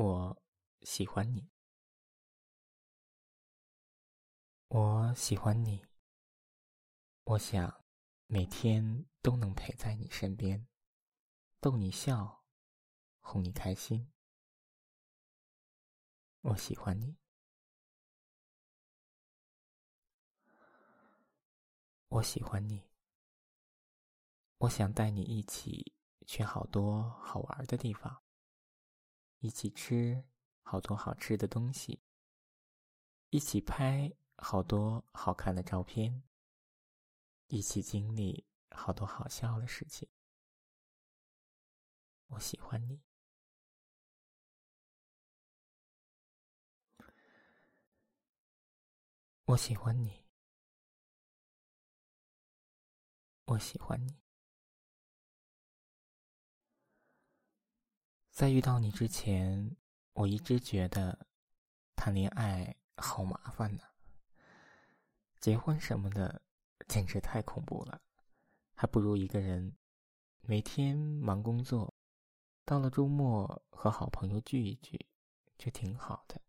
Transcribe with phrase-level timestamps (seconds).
[0.00, 0.40] 我
[0.82, 1.50] 喜欢你，
[4.68, 5.84] 我喜欢你。
[7.24, 7.84] 我想
[8.28, 10.68] 每天都能陪在你身边，
[11.58, 12.44] 逗你笑，
[13.18, 14.12] 哄你开心。
[16.42, 17.18] 我喜欢你，
[22.06, 22.88] 我喜欢你。
[24.58, 25.92] 我想带你一起
[26.24, 28.22] 去好多好玩的地方，
[29.40, 30.24] 一起吃
[30.62, 32.00] 好多好吃的东西，
[33.30, 36.22] 一起拍好多好看的照片，
[37.46, 40.08] 一起经历好多好笑的事情。
[42.26, 43.00] 我喜欢你，
[49.44, 50.26] 我喜欢你，
[53.44, 54.27] 我喜欢你。
[58.38, 59.76] 在遇到你之前，
[60.12, 61.26] 我一直觉得
[61.96, 63.82] 谈恋爱好麻烦呢。
[65.40, 66.40] 结婚什么的
[66.86, 68.00] 简直太恐怖了，
[68.76, 69.76] 还不如一个人
[70.42, 71.92] 每天忙工作，
[72.64, 75.04] 到了周末和好朋友聚一聚，
[75.56, 76.40] 就挺好的。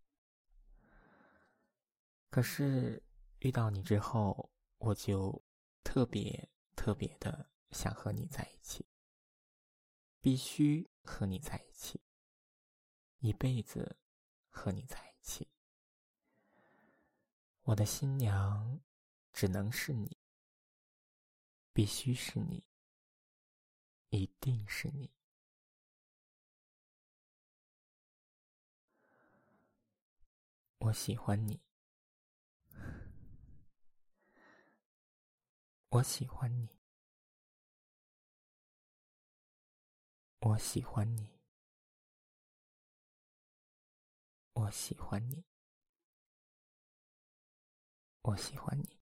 [2.29, 3.01] 可是
[3.39, 5.41] 遇到你之后，我就
[5.83, 8.85] 特别特别的想和你在一起，
[10.21, 10.89] 必须。
[11.09, 11.99] 和你在一起，
[13.17, 13.97] 一辈子
[14.47, 15.49] 和你在一起。
[17.63, 18.79] 我的新娘
[19.33, 20.19] 只能是你，
[21.73, 22.63] 必须是你，
[24.09, 25.11] 一定是你。
[30.77, 31.59] 我喜欢你，
[35.89, 36.78] 我喜欢你。
[40.41, 41.27] 我喜欢你，
[44.53, 45.43] 我喜欢你，
[48.21, 48.98] 我喜欢你。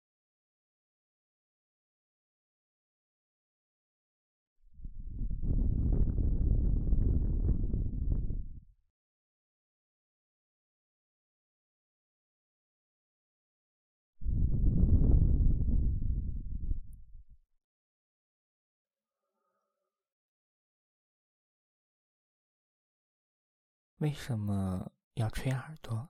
[24.04, 26.10] 为什么要吹耳朵？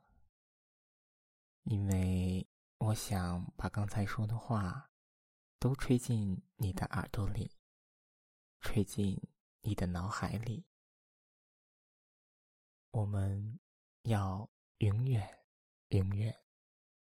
[1.61, 2.49] 因为
[2.79, 4.89] 我想把刚才说的话
[5.59, 7.51] 都吹进你的耳朵里，
[8.61, 9.21] 吹进
[9.61, 10.65] 你的脑海里。
[12.89, 13.59] 我们
[14.01, 14.49] 要
[14.79, 15.45] 永远、
[15.89, 16.43] 永远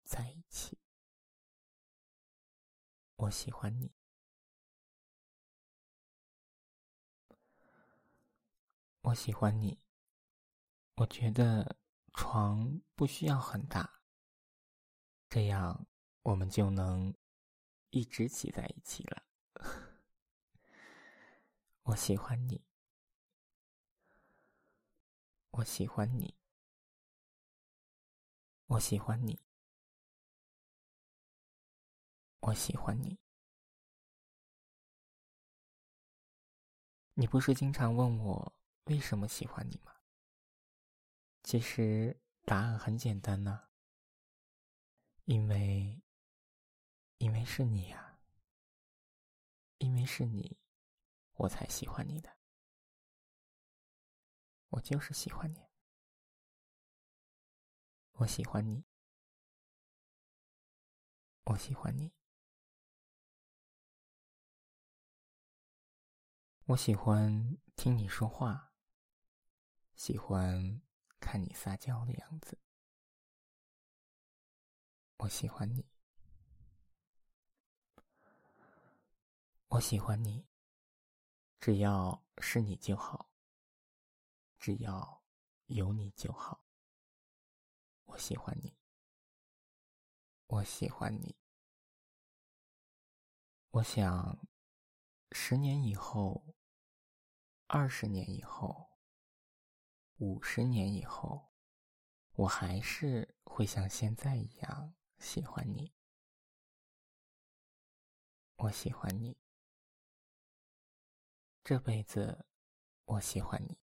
[0.03, 0.81] 在一起。
[3.15, 3.95] 我喜欢你，
[9.03, 9.79] 我喜欢你。
[10.95, 11.77] 我觉得
[12.13, 14.01] 床不需要很大，
[15.29, 15.87] 这样
[16.23, 17.15] 我们就能
[17.91, 19.23] 一直挤在一起了。
[21.85, 22.63] 我喜欢你，
[25.51, 26.37] 我喜欢你，
[28.67, 29.41] 我喜欢你，
[32.41, 33.19] 我喜欢你。
[37.15, 38.55] 你不是经常问我
[38.85, 39.93] 为什么喜欢你吗？
[41.43, 43.69] 其实答案很简单呢，
[45.25, 46.01] 因为，
[47.19, 48.21] 因为是你呀，
[49.79, 50.57] 因为是你，
[51.35, 52.39] 我才喜欢你的，
[54.69, 55.69] 我就是喜欢你，
[58.13, 58.85] 我喜欢你，
[61.45, 62.15] 我喜欢你，
[66.67, 68.73] 我喜欢听你说话，
[69.97, 70.81] 喜欢。
[71.23, 72.59] 看你撒娇的样子，
[75.19, 75.89] 我喜欢你，
[79.69, 80.45] 我喜欢你，
[81.61, 83.31] 只要是你就好，
[84.59, 85.23] 只要
[85.67, 86.67] 有你就好。
[88.07, 88.77] 我喜欢你，
[90.49, 91.39] 我喜欢你。
[93.71, 94.45] 我想，
[95.31, 96.55] 十年以后，
[97.69, 98.92] 二十年以后。
[100.23, 101.51] 五十年以后，
[102.35, 105.93] 我还是会像现在一样喜欢你。
[108.55, 109.37] 我喜欢你，
[111.65, 112.47] 这辈子
[113.05, 113.81] 我喜欢你，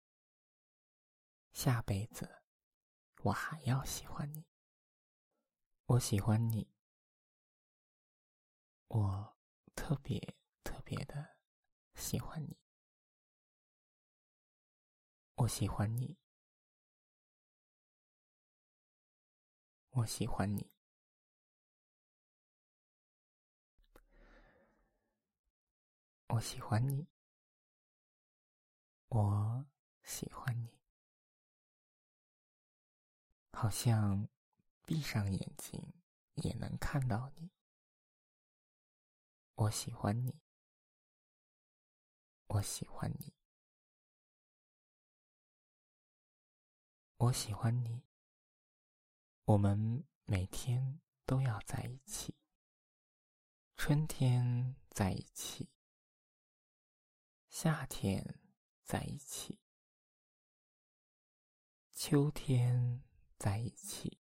[1.52, 2.42] 下辈子
[3.24, 4.46] 我还要喜欢你。
[5.84, 6.72] 我喜欢你，
[8.86, 9.36] 我
[9.74, 10.34] 特别
[10.64, 11.36] 特别的
[11.94, 12.56] 喜欢你。
[15.34, 16.21] 我喜欢你。
[19.92, 20.70] 我喜欢你。
[26.28, 27.06] 我喜欢你。
[29.08, 29.66] 我
[30.02, 30.80] 喜欢你。
[33.52, 34.26] 好像
[34.86, 35.92] 闭上眼睛
[36.36, 37.50] 也能看到你。
[39.56, 40.40] 我喜欢你。
[42.46, 43.34] 我喜欢你。
[47.18, 48.11] 我喜欢你。
[49.44, 52.36] 我们每天都要在一起。
[53.76, 55.68] 春天在一起，
[57.48, 58.38] 夏天
[58.84, 59.58] 在一起，
[61.90, 63.02] 秋天
[63.36, 64.20] 在一起，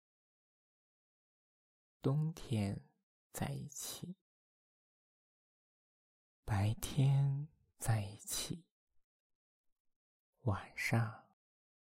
[2.01, 2.83] 冬天
[3.33, 4.17] 在一起，
[6.47, 8.65] 白天在一起，
[10.45, 11.29] 晚上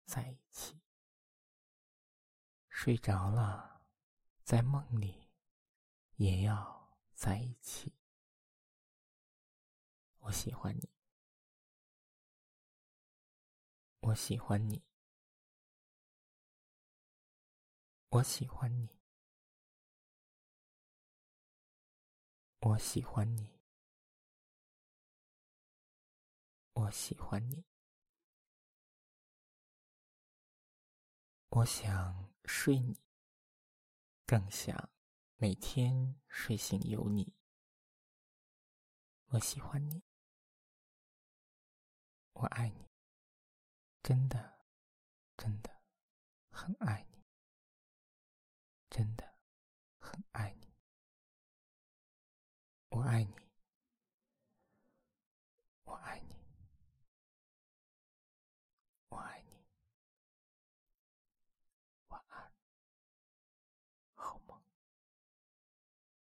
[0.06, 0.81] 在一起。
[2.84, 3.86] 睡着了，
[4.44, 5.30] 在梦里
[6.16, 7.94] 也要在一起。
[10.22, 10.90] 我喜欢你，
[14.00, 14.84] 我喜欢你，
[18.10, 19.00] 我喜欢你，
[22.62, 23.60] 我喜欢你，
[26.74, 27.64] 我喜欢你，
[31.50, 32.21] 我想。
[32.46, 33.00] 睡你，
[34.26, 34.90] 更想
[35.38, 37.34] 每天睡醒有你。
[39.28, 40.04] 我喜欢你，
[42.34, 42.90] 我爱你，
[44.04, 44.66] 真的，
[45.38, 45.82] 真的
[46.50, 47.24] 很爱你，
[48.90, 49.38] 真的
[50.00, 50.76] 很爱你。
[52.90, 53.34] 我爱你，
[55.86, 56.41] 我爱你，